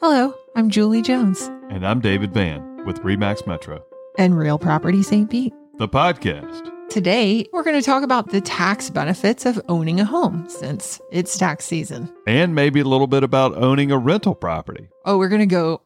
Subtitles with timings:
[0.00, 3.84] Hello, I'm Julie Jones And I'm David Vann with Remax Metro,
[4.16, 5.28] and Real Property St.
[5.28, 5.52] Pete.
[5.78, 6.70] the podcast.
[6.88, 11.36] Today, we're going to talk about the tax benefits of owning a home since it's
[11.36, 12.10] tax season.
[12.26, 14.88] And maybe a little bit about owning a rental property.
[15.04, 15.82] Oh, we're going to go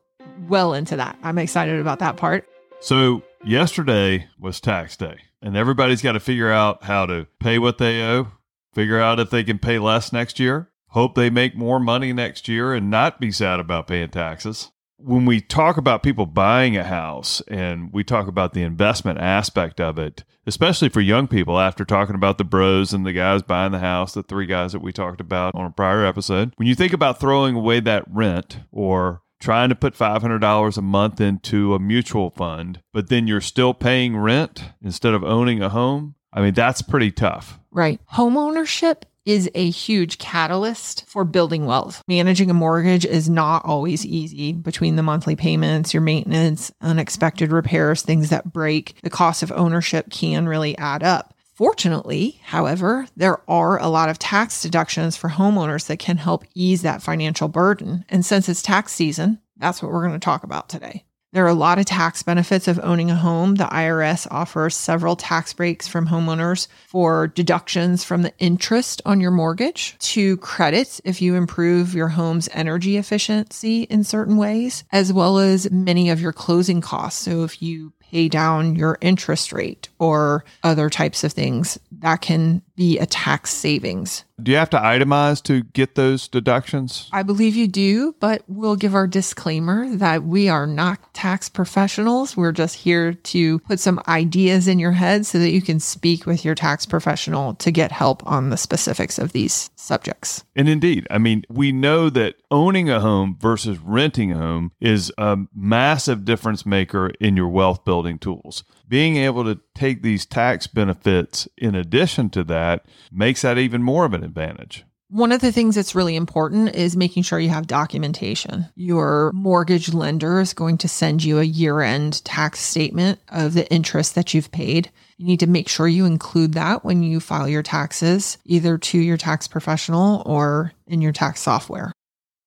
[0.49, 1.19] well into that.
[1.23, 2.49] I'm excited about that part.
[2.81, 7.79] So, yesterday was tax day, and everybody's got to figure out how to pay what
[7.79, 8.29] they owe,
[8.75, 12.49] figure out if they can pay less next year, hope they make more money next
[12.49, 14.71] year, and not be sad about paying taxes.
[14.99, 19.81] When we talk about people buying a house and we talk about the investment aspect
[19.81, 23.73] of it, especially for young people, after talking about the bros and the guys buying
[23.73, 26.75] the house, the three guys that we talked about on a prior episode, when you
[26.75, 31.81] think about throwing away that rent or trying to put $500 a month into a
[31.81, 36.55] mutual fund, but then you're still paying rent instead of owning a home, I mean,
[36.55, 37.59] that's pretty tough.
[37.73, 38.01] Right.
[38.07, 42.03] Home ownership is a huge catalyst for building wealth.
[42.09, 48.03] Managing a mortgage is not always easy between the monthly payments, your maintenance, unexpected repairs,
[48.03, 49.01] things that break.
[49.03, 51.35] The cost of ownership can really add up.
[51.55, 56.83] Fortunately, however, there are a lot of tax deductions for homeowners that can help ease
[56.83, 58.05] that financial burden.
[58.09, 61.05] And since it's tax season, that's what we're going to talk about today.
[61.33, 63.55] There are a lot of tax benefits of owning a home.
[63.55, 69.31] The IRS offers several tax breaks from homeowners for deductions from the interest on your
[69.31, 75.39] mortgage to credits if you improve your home's energy efficiency in certain ways, as well
[75.39, 77.25] as many of your closing costs.
[77.25, 82.61] So if you pay down your interest rate or other types of things, that can
[82.75, 84.25] be a tax savings.
[84.43, 87.09] Do you have to itemize to get those deductions?
[87.13, 92.37] I believe you do, but we'll give our disclaimer that we are not tax professionals.
[92.37, 96.27] We're just here to put some ideas in your head so that you can speak
[96.27, 100.45] with your tax professional to get help on the specifics of these subjects.
[100.57, 105.13] And indeed, I mean, we know that owning a home versus renting a home is
[105.19, 108.65] a massive difference maker in your wealth building tools.
[108.93, 114.05] Being able to take these tax benefits in addition to that makes that even more
[114.05, 114.85] of an advantage.
[115.09, 118.67] One of the things that's really important is making sure you have documentation.
[118.75, 123.67] Your mortgage lender is going to send you a year end tax statement of the
[123.73, 124.91] interest that you've paid.
[125.17, 128.99] You need to make sure you include that when you file your taxes, either to
[128.99, 131.93] your tax professional or in your tax software.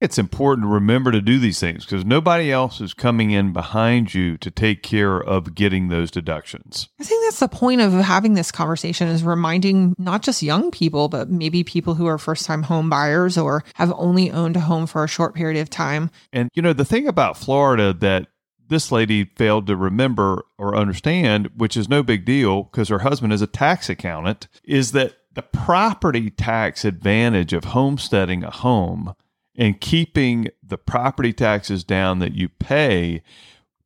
[0.01, 4.13] It's important to remember to do these things because nobody else is coming in behind
[4.13, 6.89] you to take care of getting those deductions.
[6.99, 11.07] I think that's the point of having this conversation is reminding not just young people,
[11.07, 14.85] but maybe people who are first time home buyers or have only owned a home
[14.85, 16.11] for a short period of time.
[16.33, 18.27] And, you know, the thing about Florida that
[18.67, 23.31] this lady failed to remember or understand, which is no big deal because her husband
[23.31, 29.13] is a tax accountant, is that the property tax advantage of homesteading a home
[29.57, 33.21] and keeping the property taxes down that you pay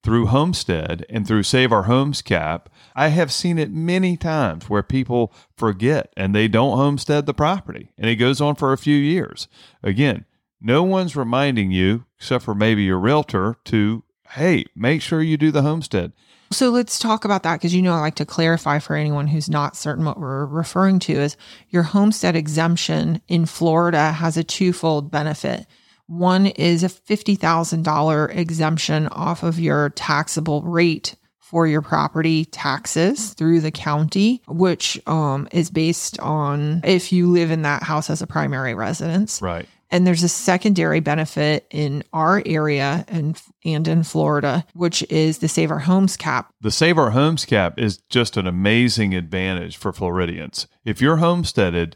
[0.02, 4.81] through homestead and through save our homes cap i have seen it many times where
[4.81, 7.91] people forget and they don't homestead the property.
[7.97, 9.47] And it goes on for a few years.
[9.84, 10.25] Again
[10.62, 15.52] no one's reminding you except for maybe your realtor to hey make sure you do
[15.52, 16.12] the homestead
[16.52, 19.50] So let's talk about that because you know I like to clarify for anyone who's
[19.50, 21.38] not certain what we're referring to is
[21.70, 25.68] your homestead exemption in Florida has a twofold benefit.
[26.08, 33.62] One is a $50,000 exemption off of your taxable rate for your property taxes through
[33.62, 38.28] the county, which um, is based on if you live in that house as a
[38.28, 39.40] primary residence.
[39.42, 45.40] right And there's a secondary benefit in our area and and in Florida, which is
[45.40, 46.52] the Save Our Homes cap.
[46.62, 50.68] The Save Our Homes cap is just an amazing advantage for Floridians.
[50.86, 51.96] If you're homesteaded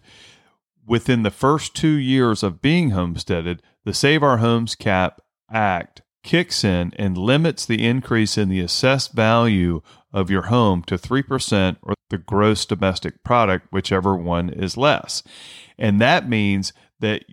[0.85, 5.21] within the first two years of being homesteaded, the Save Our Homes Cap
[5.51, 9.81] Act kicks in and limits the increase in the assessed value
[10.11, 15.23] of your home to 3% or the gross domestic product, whichever one is less.
[15.77, 17.23] And that means that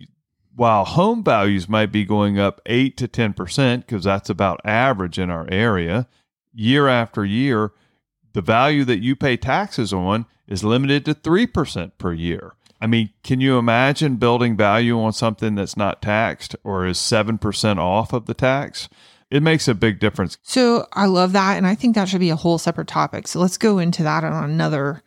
[0.61, 5.31] while home values might be going up 8 to 10%, because that's about average in
[5.31, 6.07] our area,
[6.53, 7.71] year after year,
[8.33, 12.53] the value that you pay taxes on is limited to 3% per year.
[12.79, 17.79] I mean, can you imagine building value on something that's not taxed or is 7%
[17.79, 18.87] off of the tax?
[19.31, 20.37] It makes a big difference.
[20.43, 21.57] So I love that.
[21.57, 23.27] And I think that should be a whole separate topic.
[23.27, 25.01] So let's go into that on another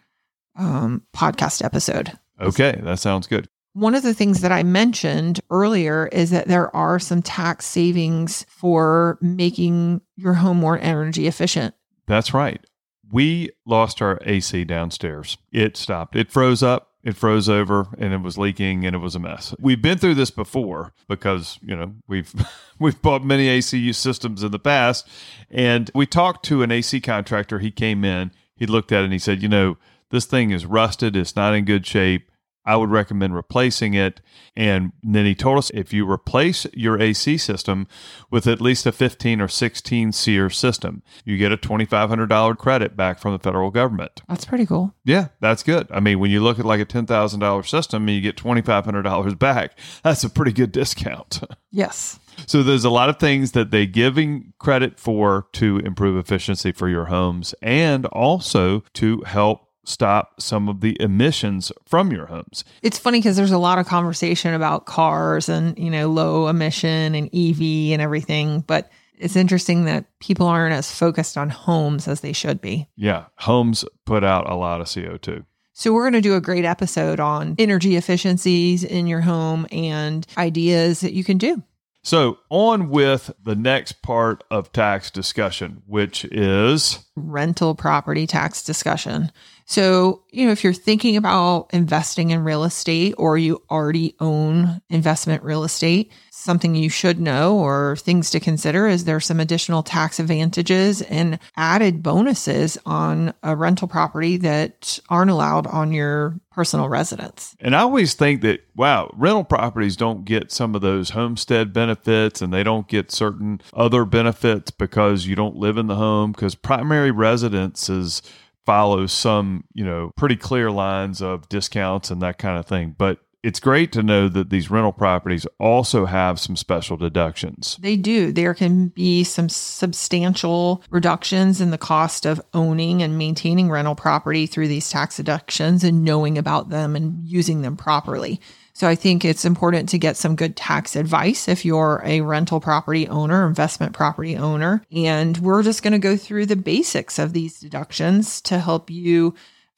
[0.56, 2.10] um, podcast episode.
[2.40, 3.48] Okay, that sounds good.
[3.74, 8.46] One of the things that I mentioned earlier is that there are some tax savings
[8.48, 11.74] for making your home more energy efficient.
[12.06, 12.64] That's right.
[13.10, 15.36] We lost our AC downstairs.
[15.52, 16.16] It stopped.
[16.16, 19.54] It froze up it froze over and it was leaking and it was a mess.
[19.60, 22.34] We've been through this before because, you know, we've
[22.78, 25.06] we've bought many AC systems in the past
[25.50, 27.58] and we talked to an AC contractor.
[27.58, 29.76] He came in, he looked at it and he said, "You know,
[30.10, 32.30] this thing is rusted, it's not in good shape.
[32.64, 34.20] I would recommend replacing it.
[34.56, 37.86] And then he told us if you replace your AC system
[38.30, 43.18] with at least a 15 or 16 SEER system, you get a $2,500 credit back
[43.18, 44.22] from the federal government.
[44.28, 44.94] That's pretty cool.
[45.04, 45.88] Yeah, that's good.
[45.90, 49.78] I mean, when you look at like a $10,000 system and you get $2,500 back,
[50.02, 51.42] that's a pretty good discount.
[51.76, 52.20] Yes.
[52.46, 56.88] So there's a lot of things that they giving credit for to improve efficiency for
[56.88, 62.64] your homes and also to help stop some of the emissions from your homes.
[62.82, 67.14] It's funny because there's a lot of conversation about cars and, you know, low emission
[67.14, 72.20] and EV and everything, but it's interesting that people aren't as focused on homes as
[72.20, 72.88] they should be.
[72.96, 75.44] Yeah, homes put out a lot of CO2.
[75.76, 80.24] So, we're going to do a great episode on energy efficiencies in your home and
[80.38, 81.64] ideas that you can do.
[82.04, 89.32] So, on with the next part of tax discussion, which is rental property tax discussion.
[89.66, 94.82] So, you know, if you're thinking about investing in real estate or you already own
[94.90, 99.82] investment real estate, something you should know or things to consider is there some additional
[99.82, 106.88] tax advantages and added bonuses on a rental property that aren't allowed on your personal
[106.88, 107.56] residence.
[107.60, 112.42] And I always think that, wow, rental properties don't get some of those homestead benefits
[112.42, 116.54] and they don't get certain other benefits because you don't live in the home because
[116.54, 118.22] primary residences
[118.66, 122.94] follow some, you know, pretty clear lines of discounts and that kind of thing.
[122.96, 127.76] But it's great to know that these rental properties also have some special deductions.
[127.78, 128.32] They do.
[128.32, 134.46] There can be some substantial reductions in the cost of owning and maintaining rental property
[134.46, 138.40] through these tax deductions and knowing about them and using them properly.
[138.74, 142.60] So I think it's important to get some good tax advice if you're a rental
[142.60, 144.82] property owner, investment property owner.
[144.90, 149.34] And we're just going to go through the basics of these deductions to help you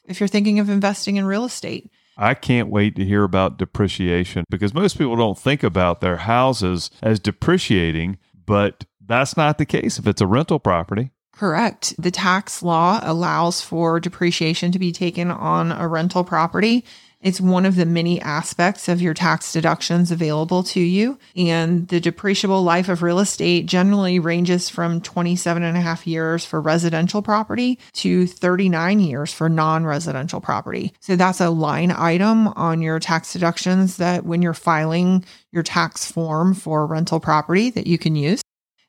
[0.07, 1.91] if you're thinking of investing in real estate.
[2.17, 6.91] I can't wait to hear about depreciation because most people don't think about their houses
[7.03, 8.17] as depreciating,
[8.47, 11.11] but that's not the case if it's a rental property.
[11.33, 11.95] Correct.
[11.99, 16.83] The tax law allows for depreciation to be taken on a rental property.
[17.23, 21.19] It's one of the many aspects of your tax deductions available to you.
[21.35, 26.45] And the depreciable life of real estate generally ranges from 27 and a half years
[26.45, 30.93] for residential property to 39 years for non residential property.
[31.01, 36.11] So that's a line item on your tax deductions that when you're filing your tax
[36.11, 38.43] form for rental property that you can use.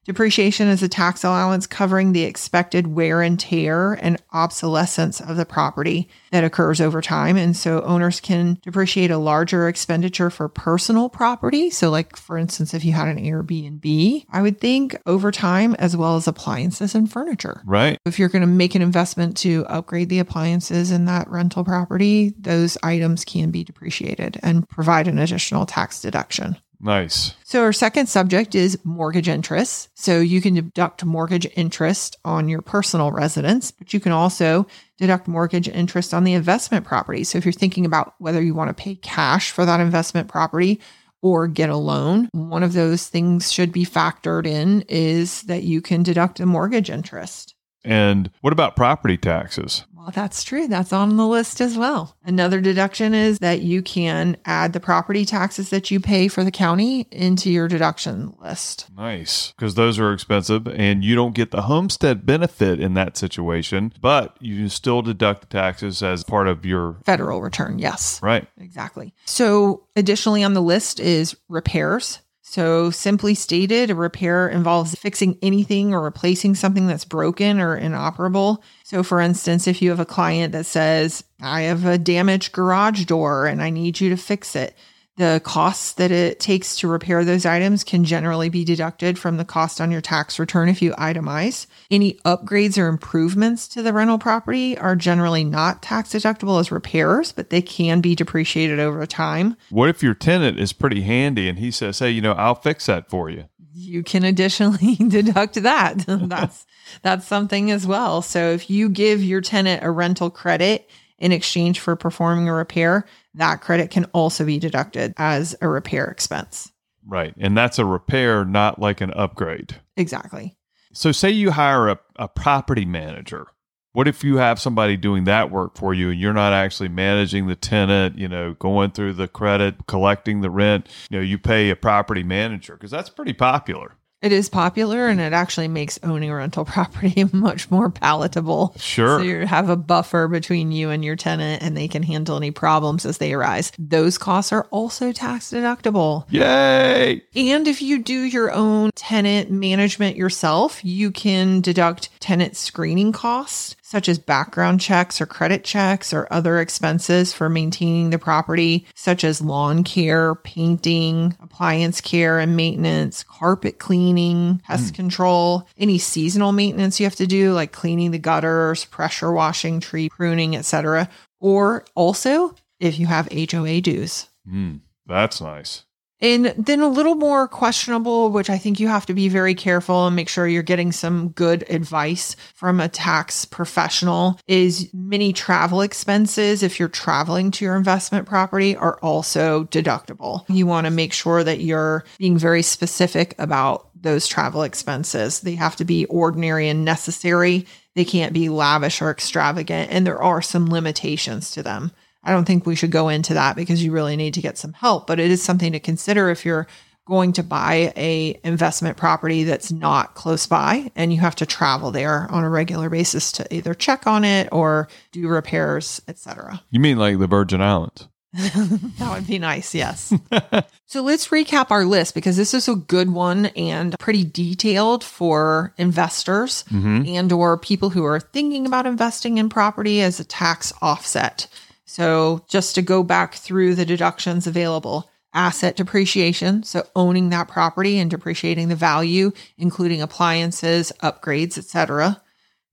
[0.07, 5.45] Depreciation is a tax allowance covering the expected wear and tear and obsolescence of the
[5.45, 7.35] property that occurs over time.
[7.35, 11.69] And so owners can depreciate a larger expenditure for personal property.
[11.69, 15.97] So, like for instance, if you had an Airbnb, I would think over time, as
[15.97, 17.61] well as appliances and furniture.
[17.65, 17.97] Right.
[18.05, 22.33] If you're going to make an investment to upgrade the appliances in that rental property,
[22.39, 26.55] those items can be depreciated and provide an additional tax deduction.
[26.79, 27.33] Nice.
[27.43, 29.89] So, our second subject is mortgage interest.
[29.95, 35.27] So, you can deduct mortgage interest on your personal residence, but you can also deduct
[35.27, 37.23] mortgage interest on the investment property.
[37.23, 40.79] So, if you're thinking about whether you want to pay cash for that investment property
[41.21, 45.81] or get a loan, one of those things should be factored in is that you
[45.81, 47.55] can deduct a mortgage interest.
[47.83, 49.85] And what about property taxes?
[50.07, 50.69] Well, that's true.
[50.69, 52.15] That's on the list as well.
[52.23, 56.51] Another deduction is that you can add the property taxes that you pay for the
[56.51, 58.87] county into your deduction list.
[58.95, 59.51] Nice.
[59.51, 64.37] Because those are expensive and you don't get the homestead benefit in that situation, but
[64.39, 67.77] you still deduct the taxes as part of your federal return.
[67.77, 68.21] Yes.
[68.23, 68.47] Right.
[68.57, 69.13] Exactly.
[69.25, 72.21] So, additionally on the list is repairs.
[72.49, 78.63] So, simply stated, a repair involves fixing anything or replacing something that's broken or inoperable.
[78.85, 83.03] So, for instance, if you have a client that says, I have a damaged garage
[83.03, 84.77] door and I need you to fix it,
[85.17, 89.45] the costs that it takes to repair those items can generally be deducted from the
[89.45, 91.65] cost on your tax return if you itemize.
[91.89, 97.31] Any upgrades or improvements to the rental property are generally not tax deductible as repairs,
[97.31, 99.57] but they can be depreciated over time.
[99.71, 102.85] What if your tenant is pretty handy and he says, Hey, you know, I'll fix
[102.85, 103.45] that for you?
[103.73, 105.97] You can additionally deduct that.
[106.07, 106.67] that's
[107.01, 108.21] that's something as well.
[108.21, 110.87] So if you give your tenant a rental credit
[111.19, 116.05] in exchange for performing a repair, that credit can also be deducted as a repair
[116.05, 116.71] expense.
[117.05, 117.33] Right.
[117.37, 119.75] And that's a repair, not like an upgrade.
[119.95, 120.57] Exactly.
[120.93, 123.47] So, say you hire a, a property manager.
[123.93, 127.47] What if you have somebody doing that work for you and you're not actually managing
[127.47, 131.69] the tenant, you know, going through the credit, collecting the rent, you know, you pay
[131.69, 133.95] a property manager because that's pretty popular.
[134.21, 138.73] It is popular and it actually makes owning a rental property much more palatable.
[138.77, 139.19] Sure.
[139.19, 142.51] So you have a buffer between you and your tenant and they can handle any
[142.51, 143.71] problems as they arise.
[143.77, 146.25] Those costs are also tax deductible.
[146.31, 147.21] Yay.
[147.35, 153.75] And if you do your own tenant management yourself, you can deduct tenant screening costs
[153.87, 159.23] such as background checks or credit checks or other expenses for maintaining the property, such
[159.23, 166.99] as lawn care, painting, appliance care and maintenance, carpet cleaning, pest control, any seasonal maintenance
[166.99, 171.07] you have to do, like cleaning the gutters, pressure washing, tree pruning, etc.
[171.39, 174.27] Or also if you have HOA dues.
[174.45, 175.85] Mm, that's nice.
[176.19, 180.07] And then a little more questionable, which I think you have to be very careful
[180.07, 185.81] and make sure you're getting some good advice from a tax professional, is many travel
[185.81, 190.43] expenses, if you're traveling to your investment property, are also deductible.
[190.49, 195.41] You want to make sure that you're being very specific about those travel expenses.
[195.41, 197.67] They have to be ordinary and necessary.
[197.95, 201.91] They can't be lavish or extravagant, and there are some limitations to them.
[202.23, 204.73] I don't think we should go into that because you really need to get some
[204.73, 206.67] help, but it is something to consider if you're
[207.05, 211.89] going to buy a investment property that's not close by and you have to travel
[211.89, 216.61] there on a regular basis to either check on it or do repairs, etc.
[216.69, 218.09] You mean like the Virgin Islands?
[218.33, 220.13] that would be nice, yes.
[220.85, 225.73] so let's recap our list because this is a good one and pretty detailed for
[225.77, 227.03] investors Mm-hmm.
[227.07, 231.47] and or people who are thinking about investing in property as a tax offset.
[231.87, 237.97] So just to go back through the deductions available, asset depreciation, so owning that property
[237.97, 242.21] and depreciating the value, including appliances, upgrades, etc.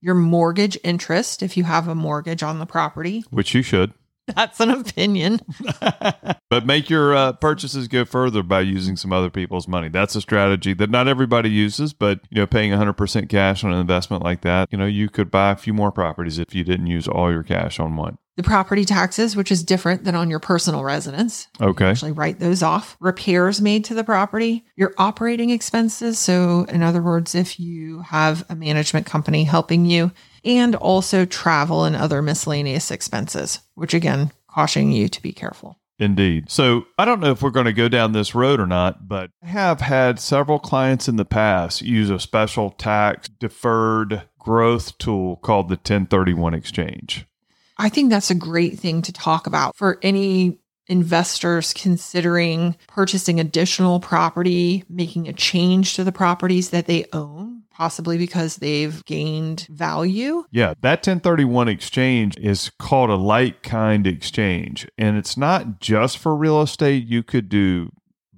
[0.01, 3.23] Your mortgage interest if you have a mortgage on the property.
[3.29, 3.93] Which you should.
[4.35, 5.39] That's an opinion.
[6.51, 9.89] But make your uh, purchases go further by using some other people's money.
[9.89, 13.79] That's a strategy that not everybody uses, but you know, paying 100% cash on an
[13.79, 16.87] investment like that, you know, you could buy a few more properties if you didn't
[16.87, 18.19] use all your cash on one.
[18.37, 21.47] The property taxes, which is different than on your personal residence.
[21.61, 21.85] Okay.
[21.85, 22.97] Actually, write those off.
[22.99, 26.19] Repairs made to the property, your operating expenses.
[26.19, 30.11] So, in other words, if you have a management company helping you,
[30.43, 35.79] and also travel and other miscellaneous expenses, which again, cautioning you to be careful.
[35.97, 36.51] Indeed.
[36.51, 39.31] So I don't know if we're going to go down this road or not, but
[39.41, 45.37] I have had several clients in the past use a special tax deferred growth tool
[45.37, 47.25] called the 1031 exchange.
[47.77, 53.99] I think that's a great thing to talk about for any investors considering purchasing additional
[53.99, 60.45] property, making a change to the properties that they own, possibly because they've gained value.
[60.51, 64.87] Yeah, that 1031 exchange is called a like kind exchange.
[64.97, 67.07] And it's not just for real estate.
[67.07, 67.91] You could do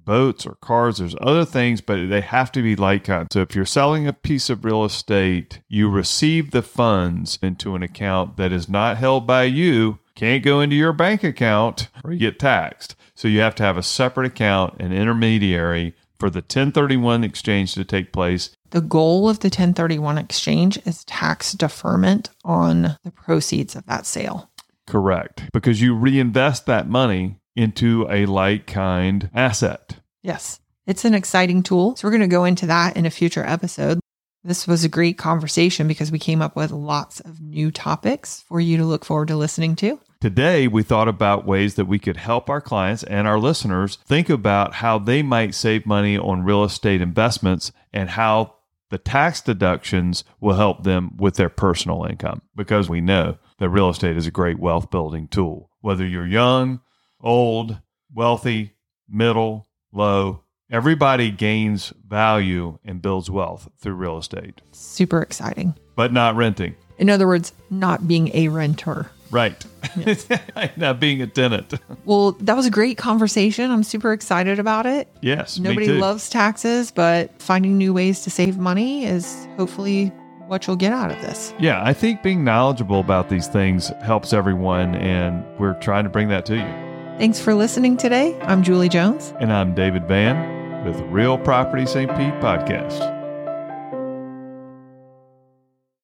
[0.08, 0.96] boats or cars.
[0.96, 3.28] There's other things, but they have to be like kind.
[3.30, 7.82] So if you're selling a piece of real estate, you receive the funds into an
[7.82, 12.18] account that is not held by you, can't go into your bank account or you
[12.18, 12.96] get taxed.
[13.14, 17.84] So you have to have a separate account, an intermediary for the 1031 exchange to
[17.84, 18.56] take place.
[18.70, 24.50] The goal of the 1031 exchange is tax deferment on the proceeds of that sale.
[24.86, 25.50] Correct.
[25.52, 29.96] Because you reinvest that money into a like kind asset.
[30.22, 31.96] Yes, it's an exciting tool.
[31.96, 33.98] So, we're going to go into that in a future episode.
[34.44, 38.60] This was a great conversation because we came up with lots of new topics for
[38.60, 40.00] you to look forward to listening to.
[40.20, 44.30] Today, we thought about ways that we could help our clients and our listeners think
[44.30, 48.54] about how they might save money on real estate investments and how
[48.90, 53.90] the tax deductions will help them with their personal income because we know that real
[53.90, 55.70] estate is a great wealth building tool.
[55.80, 56.80] Whether you're young,
[57.20, 57.80] old,
[58.12, 58.74] wealthy,
[59.08, 65.74] middle, low, everybody gains value and builds wealth through real estate, Super exciting.
[65.96, 66.74] but not renting.
[66.98, 69.10] In other words, not being a renter.
[69.30, 69.62] Right.
[70.76, 71.74] not being a tenant.
[72.06, 73.70] Well, that was a great conversation.
[73.70, 75.06] I'm super excited about it.
[75.20, 75.58] Yes.
[75.58, 80.06] Nobody loves taxes, but finding new ways to save money is hopefully
[80.46, 81.52] what you'll get out of this.
[81.60, 86.28] Yeah, I think being knowledgeable about these things helps everyone, and we're trying to bring
[86.28, 86.87] that to you.
[87.18, 88.38] Thanks for listening today.
[88.42, 89.34] I'm Julie Jones.
[89.40, 92.08] And I'm David Vann with Real Property St.
[92.10, 93.17] Pete Podcast.